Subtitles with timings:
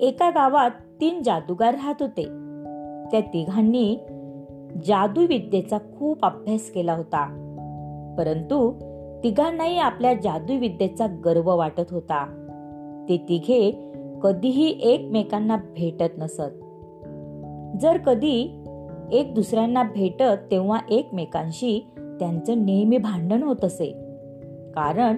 [0.00, 2.22] एका गावात तीन जादूगार राहत होते.
[3.10, 3.98] त्या तिघांनी
[4.86, 7.42] जादूविद्येचा खूप अभ्यास केला होता.
[8.18, 8.72] परंतु
[9.24, 12.24] तिघांनाही आपल्या जादूविद्येचा गर्व वाटत होता.
[13.08, 13.90] ते तिघे
[14.22, 16.64] कधीही एकमेकांना भेटत नसत.
[17.80, 18.64] जर कधी
[19.12, 23.86] एक दुसऱ्यांना भेटत तेव्हा एकमेकांशी त्यांचं नेहमी भांडण होत असे.
[24.74, 25.16] कारण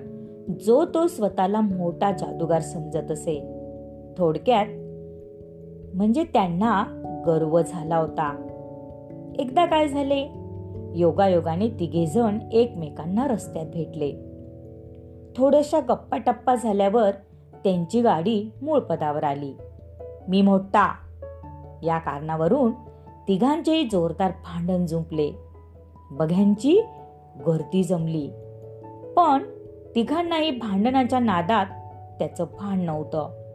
[0.60, 3.57] जो तो स्वतःला मोठा जादूगार समजत असे.
[4.19, 4.66] थोडक्यात
[5.97, 6.85] म्हणजे त्यांना
[7.27, 8.47] गर्व झाला होता.
[9.38, 10.29] एकदा काय झाले?
[10.95, 14.13] योगायोगाने तिघे जण एकमेकांना रस्त्यात भेटले.
[15.37, 17.10] थोड्याशा गप्पा टप्पा झाल्यावर
[17.65, 19.55] त्यांची गाडी मूळ पदावर आली.
[20.29, 20.95] मी मोठा.
[21.82, 22.73] या कारणावरून
[23.29, 25.32] तिघांचेही जोरदार भांडण जुंपले.
[26.10, 26.80] बघ्यांची
[27.47, 28.30] गर्दी जमली.
[29.16, 29.43] पण
[29.95, 31.66] तिघांनाही भांडणाच्या नादात
[32.19, 33.48] त्याचं भान नव्हतं.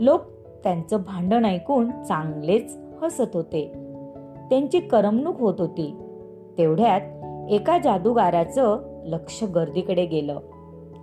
[0.00, 0.20] लोक
[0.64, 3.72] त्यांचं भांडण ऐकून चांगलेच हसत होते.
[4.50, 5.96] त्यांची करमणूक होत होती.
[6.58, 7.00] तेवढ्यात
[7.50, 10.38] एका जादूगाराचं लक्ष गर्दीकडे गेलं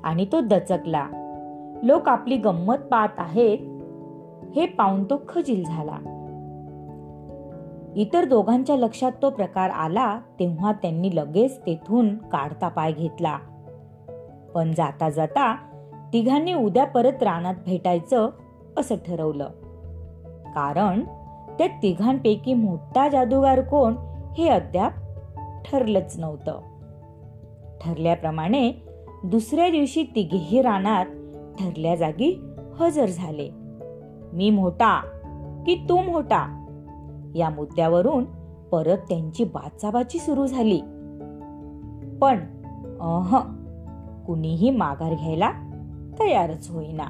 [0.03, 1.07] आणि तो दचकला.
[1.83, 3.57] लोक आपली गंमत पाहत आहेत.
[4.55, 5.97] हे पाहून तो खजील झाला.
[7.95, 13.37] इतर दोघांच्या लक्षात तो प्रकार आला तेव्हा त्यांनी लगेच तेथून काढता पाय घेतला.
[14.53, 15.55] पण जाता जाता
[16.13, 18.29] तिघांनी उद्या परत रानात भेटायचं
[18.77, 19.49] असं ठरवलं.
[20.55, 21.01] कारण
[21.57, 23.95] त्या तिघांपैकी मोठा जादूगार कोण
[24.37, 24.91] हे अद्याप
[25.65, 26.59] ठरलंच नव्हतं.
[27.81, 28.71] ठरल्याप्रमाणे
[29.23, 31.05] दुसऱ्या दिवशी तिघेही रानात
[31.59, 32.41] ठरल्या जागी
[32.79, 33.49] हजर झाले.
[34.33, 34.99] मी मोठा
[35.65, 36.57] की तू मोठा?
[37.35, 38.25] या मुद्द्यावरून
[38.71, 40.81] परत त्यांची बाचाबाची सुरू झाली.
[42.21, 42.37] पण
[43.01, 43.37] अह
[44.25, 45.51] कुणीही माघार घ्यायला
[46.19, 47.05] तयारच होईना.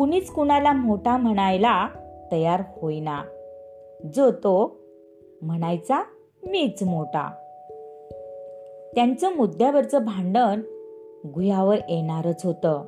[0.00, 1.88] कुणीच कुणाला मोठा म्हणायला
[2.32, 3.22] तयार होईना.
[4.14, 4.76] जो तो
[5.42, 6.02] म्हणायचा
[6.46, 7.30] मीच मोठा.
[8.94, 10.60] त्यांचं मुद्द्यावरचं भांडण
[11.26, 12.82] गुह्यावर येणारच होतं.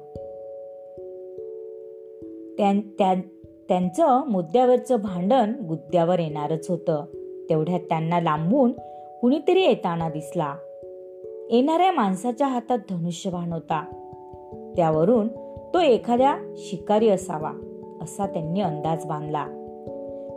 [3.69, 7.05] त्यांचं मुद्द्यावरचं भांडण गुद्द्यावर येणारच होतं.
[7.51, 8.73] तेवढ्यात त्यांना लांबून
[9.21, 10.55] कुणीतरी येताना दिसला.
[11.51, 13.85] येणाऱ्या माणसाच्या हातात धनुष्यबाण होता.
[14.77, 15.29] त्यावरून
[15.75, 17.53] तो एखाद्या शिकारी असावा
[18.03, 19.47] असा त्यांनी अंदाज बांधला.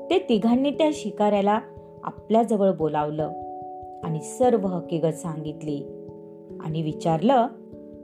[0.10, 1.60] ते तिघांनी त्या शिकाऱ्याला
[2.04, 3.32] आपल्याजवळ बोलावलं
[4.04, 5.84] आणि सर्व हकीकत सांगितली
[6.60, 7.48] आणि विचारलं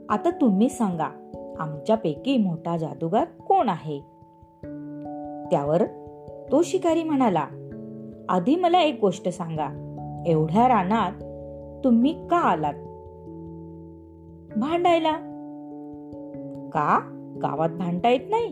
[0.08, 3.98] आता तुम्ही सांगा आमच्यापैकी मोठा जादूगार कोण आहे?
[5.50, 5.82] त्यावर
[6.52, 7.46] तो शिकारी म्हणाला
[8.28, 9.88] आधी मला एक गोष्ट सांगा
[10.26, 11.12] एवढ्या रानात
[11.84, 12.74] तुम्ही का आलात?
[14.58, 15.12] भांडायला.
[16.72, 17.11] का?
[17.36, 18.46] गावात भांडता येत नाही?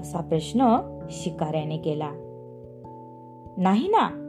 [0.00, 2.10] असा प्रश्न शिकाऱ्याने केला.
[3.56, 4.20] नाही ना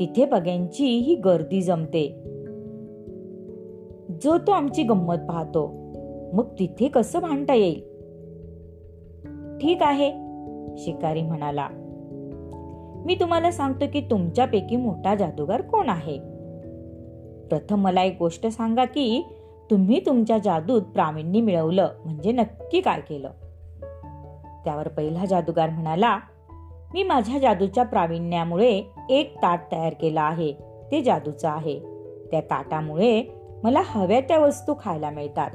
[0.00, 2.20] तिथे बघ्यांची ही गर्दी जमते.
[4.22, 5.72] जो तो आमची गंमत पाहतो
[6.32, 7.80] मग तिथे कसं भांडता येईल?
[9.58, 10.10] ठीक आहे
[10.78, 11.68] शिकारी म्हणाला.
[13.06, 16.18] मी तुम्हाला सांगतो की तुमच्यापैकी मोठा जादूगार कोण आहे?
[17.48, 19.22] प्रथम मला एक गोष्ट सांगा की
[19.70, 23.30] तुम्ही तुमच्या जादूत प्रावीण्य मिळवलं म्हणजे नक्की काय केलं?
[24.64, 26.18] त्यावर पहिला जादूगार म्हणाला
[26.94, 30.52] मी माझ्या जादूच्या प्रावीण्यामुळे एक ताट तयार केला आहे
[30.90, 31.80] ते जादूचं आहे.
[32.30, 35.50] त्या ताटामुळे मला हव्या त्या वस्तू खायला मिळतात.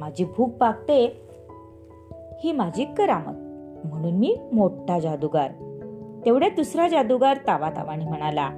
[0.00, 1.22] माझी भूक पाकते
[2.44, 3.40] ही माझी करामत.
[3.86, 5.50] म्हणून मी मोठा जादूगार.
[6.24, 8.50] तेवढ्या दुसरा जादूगार तावा तावाने म्हणाला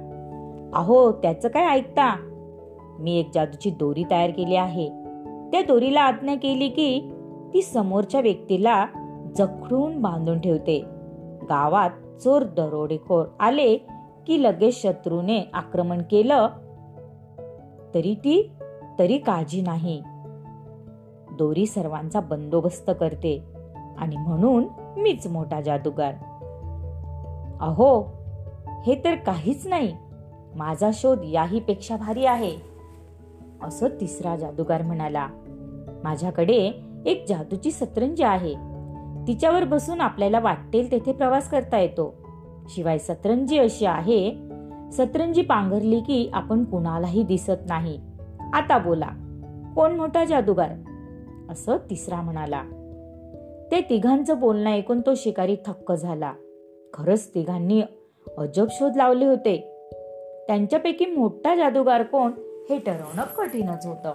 [0.73, 2.33] अहो त्याचं काय ऐकता?
[2.99, 4.89] मी एक जादूची दोरी तयार केली आहे.
[5.51, 7.11] त्या दोरीला आज्ञा केली की
[7.53, 8.85] ती समोरच्या व्यक्तीला
[9.37, 10.83] जखडून बांधून ठेवते.
[11.43, 11.89] गावात
[12.23, 13.77] चोर दरोडेखोर आले
[14.27, 16.47] की लगेच शत्रूने आक्रमण केलं
[17.93, 18.51] तरी ती
[18.99, 20.01] तरी काळजी नाही.
[21.31, 23.43] दोरी सर्वांचा बंदोबस्त करते
[23.97, 24.63] आणि म्हणून
[24.97, 26.13] मीच मोठा जादूगार.
[27.61, 28.01] अहो
[28.87, 29.95] हे तर काहीच नाही.
[30.55, 32.76] माझा शोध याही पेक्षा भारी आहे.
[33.63, 35.27] असं तिसरा जादूगार म्हणाला
[36.03, 36.71] माझ्याकडे
[37.05, 38.53] एक जादूची सतरंजी आहे.
[39.27, 42.15] तिच्यावर बसून आपल्याला वाटेल तेथे प्रवास करता येतो.
[42.69, 44.33] शिवाय सतरंजी अशी आहे
[44.91, 47.99] सतरंजी पांघरली की आपण कुणालाही दिसत नाही.
[48.53, 49.09] आता बोला
[49.75, 50.69] कोण मोठा जादूगार?
[51.49, 52.61] असं तिसरा म्हणाला.
[53.71, 56.33] ते तिघांचं बोलणं ऐकून तो शिकारी थक्क झाला.
[56.93, 57.81] खरंच तिघांनी
[58.37, 59.57] अजब शोध लावले होते.
[60.47, 62.31] त्यांच्यापैकी मोठा जादूगार कोण
[62.69, 64.13] हे ठरवणं कठीणच होतं.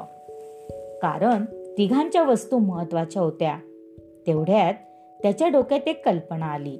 [1.02, 1.44] कारण
[1.78, 3.56] तिघांच्या वस्तू महत्त्वाच्या होत्या.
[4.26, 4.74] तेवढ्यात
[5.22, 6.76] त्याच्या डोक्यात एक कल्पना आली.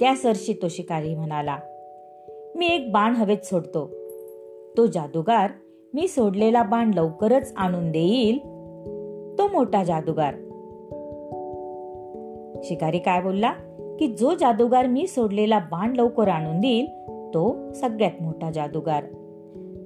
[0.00, 1.56] त्या सरशी तो शिकारी म्हणाला
[2.56, 3.90] मी एक बाण हवेत सोडतो.
[4.76, 5.50] तो जादूगार
[5.94, 8.38] मी सोडलेला बाण लवकरच आणून देईल.
[9.38, 10.34] तो मोठा जादूगार.
[12.64, 13.52] शिकारी काय बोलला
[13.98, 16.86] की जो जादूगार मी सोडलेला बाण लवकर आणून देईल
[17.34, 19.04] तो सगळ्यात मोठा जादूगार.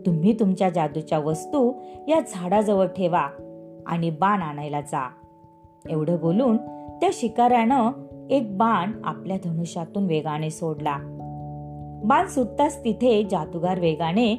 [0.07, 1.73] तुम्ही तुमच्या जादूच्या वस्तू
[2.09, 3.29] या झाडाजवळ ठेवा
[3.87, 5.09] आणि बाण आणायला जा.
[5.91, 6.57] एवढं बोलून
[7.01, 7.91] त्या शिकाऱ्यानं
[8.31, 10.97] एक बाण आपल्या धनुष्यातून वेगाने सोडला.
[12.05, 14.35] बाण सुटताच तिथे जादूगार वेगाने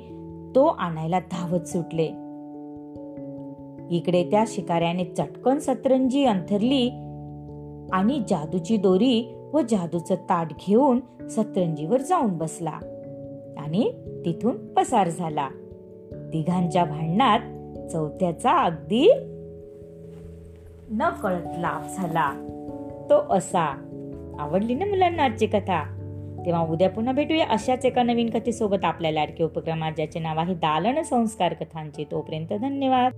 [0.56, 2.08] तो आणायला धावत सुटले.
[3.96, 6.90] इकडे त्या शिकाऱ्याने चटकन सतरंजी अंथरली
[7.94, 12.80] आणि जादूची दोरी व जादूचं ताट घेऊन सतरंजीवर जाऊन बसला.
[13.58, 13.92] आणि
[14.26, 15.50] तिथून पसार झाला.
[16.34, 17.40] तिघांच्या भांडणात
[17.92, 19.14] चौथ्याचा अगदी
[20.92, 22.32] न कळत लाभ झाला.
[23.10, 23.64] तो असा
[24.40, 25.98] आवडली ना मुलांना आजची कथा?
[26.46, 31.02] तेव्हा उद्या पुन्हा भेटूया अशाच एका नवीन कथेसोबत आपल्या लाडके उपक्रमात ज्याचे नाव आहे दालन
[31.02, 32.04] संस्कार कथांचे.
[32.12, 33.12] तोपर्यंत धन्यवाद.